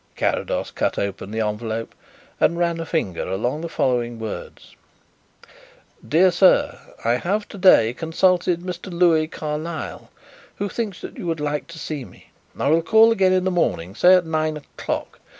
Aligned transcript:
Carrados 0.15 0.71
cut 0.71 0.97
open 0.97 1.29
the 1.29 1.41
envelope 1.41 1.93
and 2.39 2.57
ran 2.57 2.79
a 2.79 2.87
finger 2.87 3.27
along 3.29 3.61
the 3.61 3.69
following 3.69 4.17
words: 4.17 4.75
"Dear 6.09 6.31
Sir, 6.31 6.79
I 7.05 7.17
have 7.17 7.47
to 7.49 7.59
day 7.59 7.93
consulted 7.93 8.61
Mr. 8.61 8.91
Louis 8.91 9.27
Carlyle, 9.27 10.09
who 10.55 10.69
thinks 10.69 11.01
that 11.01 11.19
you 11.19 11.27
would 11.27 11.39
like 11.39 11.67
to 11.67 11.77
see 11.77 12.03
me. 12.03 12.31
I 12.57 12.67
will 12.69 12.81
call 12.81 13.11
again 13.11 13.31
in 13.31 13.43
the 13.43 13.51
morning, 13.51 13.93
say 13.93 14.15
at 14.15 14.25
nine 14.25 14.57
o'clock. 14.57 15.19